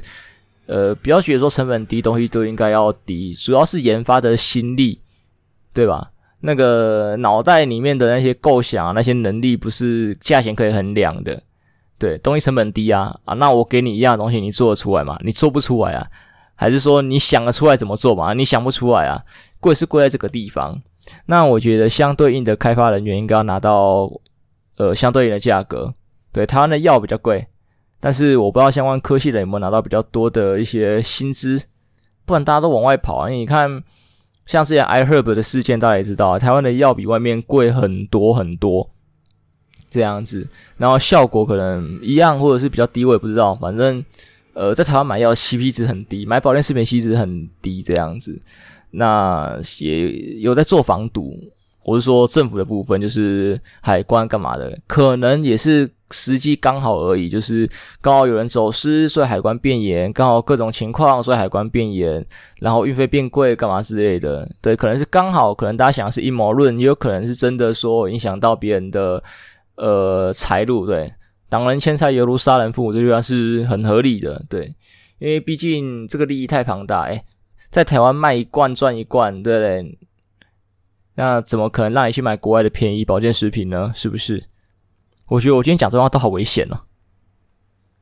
[0.66, 5.01] 呃，不要觉得说成本低东西都应该要低，主要是研发的心力，
[5.72, 6.11] 对吧？
[6.40, 11.40] 那个脑袋里面的那些构想啊，那些能力不是价钱可以衡量的。
[11.98, 15.16] 对，东西成本低啊啊，那我给你一样东西，你做得出来吗？
[15.22, 16.05] 你做不出来啊？
[16.57, 18.33] 还是说你想得出来怎么做嘛？
[18.35, 19.22] 你想不出来啊？
[19.61, 20.81] 贵是贵在这个地方。
[21.27, 24.11] 那我觉得相对应的开发人员应该要拿到
[24.79, 25.94] 呃相对应的价格。
[26.33, 27.46] 对，台湾的药比较贵，
[28.02, 31.58] 但是我不知道相关科系的有没有拿到比较多的一些薪资，
[32.26, 33.30] 不然大家都往外跑啊。
[33.30, 33.82] 因为你看。
[34.44, 38.90] 像之前 iHerb 的事件，大家也知道，台湾的药比外面贵很多很多，
[39.88, 43.54] 这样子，然后效果可能一样，或者是比较低，我也不知道。
[43.54, 44.04] 反正，
[44.52, 48.36] 呃，在台湾买药 CP 值很低，买保健食品 CP 值很低，这样子。
[48.90, 50.10] 那也
[50.40, 51.38] 有在做防毒，
[51.85, 57.68] 我是说政府的部分，就是海关干嘛的，可能也是时机刚好而已，就是
[58.01, 62.25] 刚好有人走失，所以海关变严，刚好各种情况，所以海关变严，
[62.61, 64.49] 然后运费变贵，干嘛之类的。
[64.61, 69.23] 对，可能是刚好，可能大家想的是阴谋论，也有可能是真的说影响到别人的
[69.77, 70.87] 呃财路。
[70.87, 71.12] 对，
[71.49, 74.40] 挡人钱财犹如杀人父母，这句话是很合理的。
[74.49, 74.73] 对，
[75.18, 77.25] 因为毕竟这个利益太庞大，诶，
[77.71, 79.99] 在台湾卖一罐赚一罐，对不对？
[81.14, 83.92] 那怎么可能让你去买国外的便宜保健食品呢？
[83.94, 84.44] 是不是？
[85.29, 86.81] 我觉得我今天讲这话都好危险哦。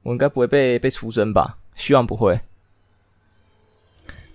[0.03, 1.59] 我应该不会被被出征吧？
[1.75, 2.41] 希望不会。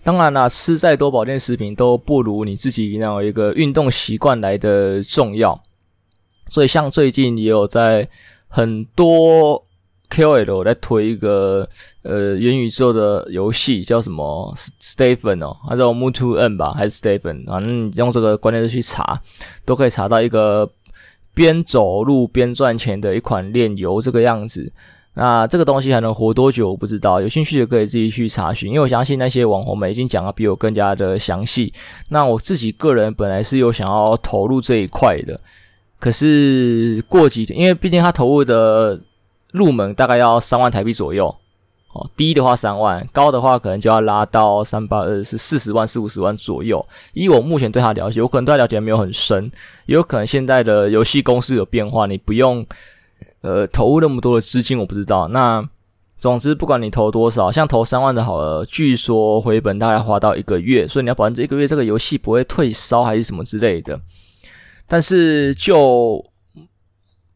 [0.03, 5.63] 当然啦，吃再多保健食品都不如你自己那样一个运动习惯来的重要。
[6.47, 8.07] 所以像最近也有在
[8.47, 9.64] 很多。
[10.15, 11.67] KOL 在推一个
[12.03, 17.45] 呃元宇宙的游戏，叫什么 Stephen 哦，还是 Move to N 吧，还是 Stephen？
[17.45, 19.19] 反正用这个关键词去查，
[19.65, 20.69] 都可以查到一个
[21.33, 24.71] 边走路边赚钱的一款炼油这个样子。
[25.15, 26.69] 那这个东西还能活多久？
[26.69, 31.73] 我不知道，有兴趣的可以自己去查询，因为我相信那些网红们已经讲得比我更加的详细。
[32.07, 35.37] 那我自己个人本来是有想要投入这一块的，
[35.99, 38.97] 可是过几天，因为毕竟他投入的。
[39.55, 41.33] 入门大概要三万台币左右，
[41.93, 46.85] 哦，低的话三万，高的话可能就要拉到三八二是四十万四五十万左右。
[47.13, 49.49] 以我目前对他了解，我可能对他了解没有很深，
[49.85, 52.65] 也有可能现在的游戏公司有变化，你不用
[53.41, 55.27] 呃投入那么多的资金，我不知道。
[55.29, 55.67] 那
[56.17, 63.99] 总之不管你投多少，像投三万的好了，据说回本大概花到一个月，所以你要保证这一个月这个游戏不会退烧还是什么之类的。
[64.87, 66.23] 但是就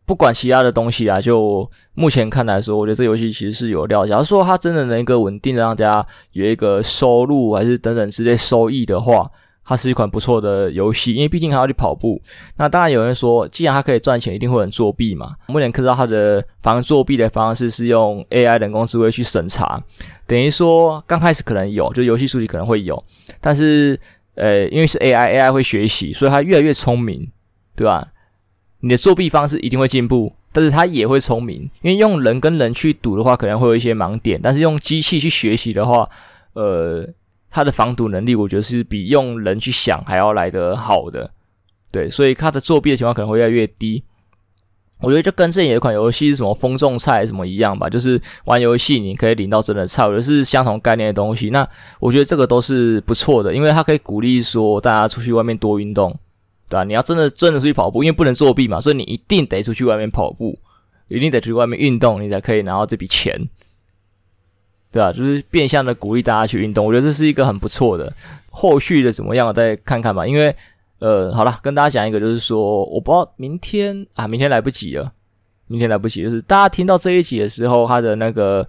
[0.10, 4.08] 不管其他的东西啊，就目前看来说，我觉得这游戏其实是有料。
[4.08, 9.30] 假如说它真的能够稳定的让大家有一个收入，还是等等之类收益的话，
[9.64, 11.14] 它是一款不错的游戏。
[11.14, 12.20] 因为毕竟还要去跑步。
[12.58, 15.36] 那当然有人说，既然它可以赚钱，一定会有人作弊嘛。
[15.46, 19.80] 目前看到它的防作弊的方式是用 AI 人工智慧去审查，
[20.26, 23.04] 等于说刚开始可能有，就游戏数据可能会有，
[23.40, 24.00] 但是
[24.34, 27.30] 呃，因为是 AI，AI 会学习，所以它越来越聪明，
[27.76, 28.08] 对吧？
[28.82, 36.10] 你的作弊方式一定会进步，但是它也会聪明，因为用人跟人去赌的话，可能会有一些盲点，但是用机器去学习的话，
[36.54, 37.06] 呃，
[37.50, 41.30] 它的防赌能力，我觉得是比用人去想还要来得好的，
[41.92, 44.04] 对，所以它的作弊的情况可能会越来越低。
[45.02, 51.50] 我觉得就跟之前有一款游戏是什么风种菜什么一样吧，就是玩游戏你可以领到真的菜，我觉得是相同概念的东西。
[51.52, 51.68] 那
[52.00, 56.14] 我觉得这个都是不错的，因为它可以鼓励说大家出去外面多运动。
[56.70, 56.84] 对吧？
[56.84, 60.58] 你要真的真的出去跑步，因为不能作弊嘛，所以你一定得出去外面跑步，
[61.08, 63.36] 一定得去外面运动，你才可以拿到这笔钱，
[64.92, 65.12] 对吧？
[65.12, 68.14] 就是变相的鼓励大家去运动，我觉得这是一个很不错的。
[68.52, 70.28] 后续的怎么样，我再看看吧。
[70.28, 70.56] 因为
[71.00, 75.12] 呃，好了，跟大家讲一个，就是说，我不知道明天啊，明天来不及了，
[75.68, 78.68] 明天来不及，就是大家听到这一集的时候，他的那个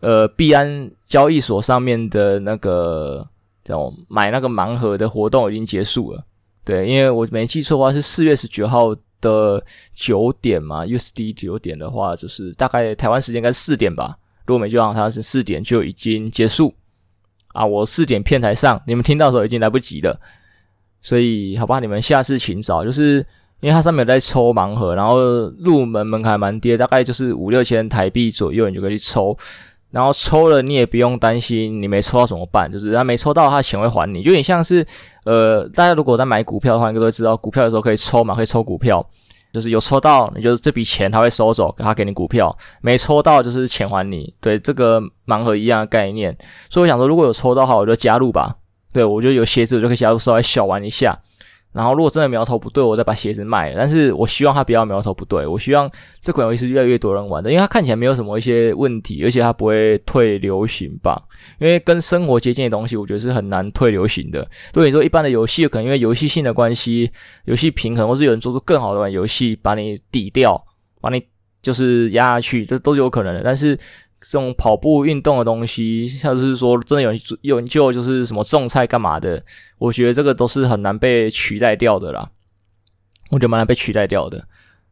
[0.00, 3.26] 呃币安交易所上面的那个
[3.64, 6.22] 叫买那个盲盒的活动已经结束了。
[6.64, 14.16] 对，因为我没记错的话是四月十九号的九点嘛，USD 九点的话就是大概台湾时间应该是四点吧。
[14.46, 16.72] 如果没记错的话，它是四点就已经结束
[17.48, 17.66] 啊。
[17.66, 20.20] 我四点片台上，你们听到的时候已经来不及了。
[21.00, 23.26] 所以好吧，你们下次请早，就是
[23.60, 25.18] 因为它上面有在抽盲盒，然后
[25.58, 29.36] 入门门槛蛮低，大概就是五六千台币左右，你就可以抽。
[29.92, 34.22] 然后抽了，你也不用担心你没抽到怎么办，就是他没抽到，他钱会还你。
[34.22, 34.84] 有点像是，
[35.24, 39.06] 呃，大家如果在买股票的话，应该都会知道，股票的时候可以抽嘛，可以抽股票，
[39.52, 42.50] 就是有抽到，你就是这笔钱他会收走，他给你股票；
[42.80, 44.34] 没抽到就是钱还你。
[44.40, 46.36] 对，这个盲盒一样的概念。
[46.70, 48.56] 所以我想说，如果有抽到的话，我就加入吧。
[48.94, 51.18] 对，我觉得有鞋子我就可以加入，稍微小玩一下。
[51.72, 53.76] 然后，如果真的苗头不对，我再把鞋子卖了。
[53.78, 61.20] 但是我希望它不要苗头不对，我希望这款游戏是越来越多人玩的，因为它看起来没有什么一些问题，而且它不会退流行吧？
[61.58, 64.46] 因为跟生活接近的东西，我觉得是很难退流行的。
[64.72, 67.10] 对你说，一般的游戏可能因为游戏性的关系，
[67.46, 70.62] 游戏平衡，或是有人做出更好的玩游戏，把你抵掉，
[71.00, 71.24] 把你
[71.62, 73.42] 就是压下去，这都有可能的。
[73.42, 73.78] 但是。
[74.22, 79.42] 这种跑步运动的东西，像是说真的有有研究，就是什么种菜干嘛的，
[79.78, 82.30] 我觉得这个都是很难被取代掉的啦。
[83.30, 84.42] 我觉得蛮难被取代掉的。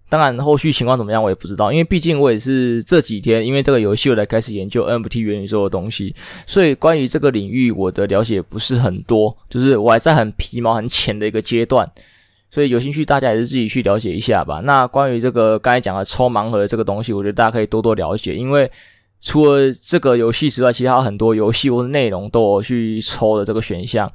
[0.09, 6.13] 当然后续情况怎么样，我也不知道，因为毕竟我也是这几天因为这个游戏我才开始研究 NFT 元宇宙的东西，
[6.45, 11.89] 所以关于这个领域我的了解不是很多，就是我还在很皮毛很浅的一个阶段，
[12.51, 14.61] 所以有兴趣大家也是自己去了解一下吧。
[14.65, 18.69] 那关于这个刚才讲的抽盲盒的这个东西，我觉得大家可以多多了解，因为。
[19.21, 24.11] 除了这个游戏之外，其他很多游戏或者内容都有去抽的这个选项。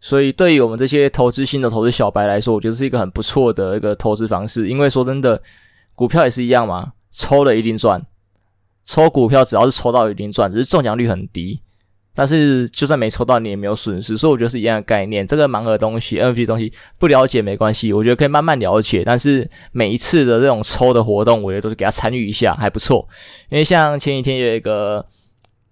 [0.00, 4.68] 所以对于我们这些投资新的投资小白来说，我觉得是一个很不错的一个投资方式。
[4.68, 5.42] 因为说真的，
[5.94, 8.04] 股票也是一样嘛，抽了一定赚，
[8.84, 11.60] 抽股票只要是抽到一定赚，只是中奖率很低。
[12.18, 15.24] 但是就算没抽到，你也没有损失，所以我觉得是一样的概念。
[15.24, 19.04] 这个盲盒东西，NFT 东西不了解没关系，我觉得可以慢慢了解。
[19.04, 23.06] 但是每一次的这种抽的活动，我觉得都是给他参与一下，还不错。
[23.50, 25.06] 因为像前几天有一个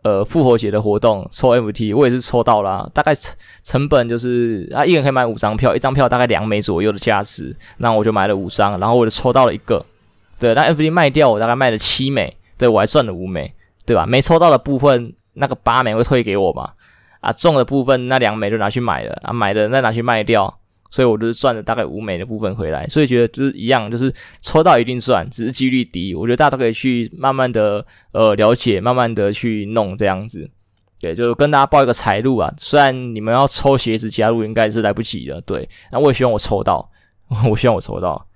[0.05, 3.34] 呃复活节的活动，抽 NFT，我也是抽到了，大概成
[3.64, 9.84] 成本就是啊，一人可以买五张票，一张票大概两枚左右的价值，那我就买了五张，然后我就抽到了一个，
[10.38, 13.53] 对，那 NFT 卖掉我大概卖了七枚，对，我还赚了五枚，
[13.84, 14.07] 对吧？
[14.07, 15.12] 没抽到的部分。
[15.37, 16.70] 那个八枚会退给我嘛？
[17.20, 20.53] 啊，中的部分那两枚就拿去买了，啊，买的再拿去卖掉，
[20.91, 22.87] 所以我就是赚了大概五枚的部分回来。
[22.87, 24.12] 所以觉得就是一样，就是
[24.43, 26.14] 抽到一定赚，只是几率低。
[26.14, 30.49] 我觉得大家都可以去慢慢的呃了解，慢慢的去弄这样子。
[31.01, 32.53] 对，就跟大家报一个财路啊。
[32.57, 36.89] 虽然你们要抽鞋子加入应该是来不及的，对，那我也希望我抽到，
[37.51, 38.26] 我希望我抽到。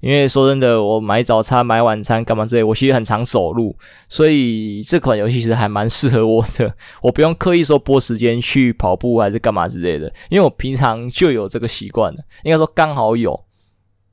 [0.00, 3.76] 因为说真的，我买早餐、买晚餐干嘛之类，我其实很常走路，
[4.08, 6.72] 所以这款游戏其实还蛮适合我的。
[7.02, 12.18] 我不用刻意说拨时间去跑步还是干嘛之类的，因为我平常就有这个习惯了。
[12.44, 13.38] 应该说刚好有，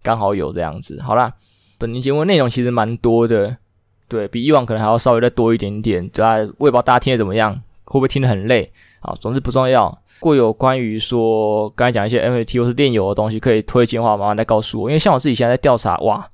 [0.01, 0.99] 刚好有这样子。
[1.01, 1.31] 好啦，
[1.77, 3.55] 本期节目内容其实蛮多的，
[4.07, 6.07] 对，比以往可能还要稍微再多一点点。
[6.09, 8.71] 对啊，我也不知道大家听得怎么样，会不会听得很累？
[9.01, 9.95] 啊，总之不重要。
[10.19, 14.89] 如果有关于说刚才讲一些 NFT 或是链游的东西可以推荐的话，麻烦再告诉我。
[14.89, 16.27] 因为像我自己现在在调查，哇，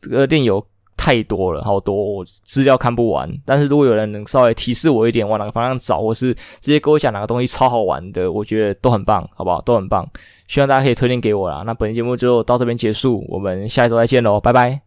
[0.00, 0.64] 这个链游
[0.96, 3.30] 太多了，好多，我资料看不完。
[3.44, 9.60] 但是如果有人能稍微提示我一点，往哪个方向找，或是直接跟我讲哪个东西超好玩的，我觉得都很棒，好不好？
[9.62, 10.08] 都很棒。
[10.48, 11.62] 希望大家可以推荐给我啦。
[11.66, 14.85] 那本期节目就到这边结束，我们下一周再见喽，拜拜。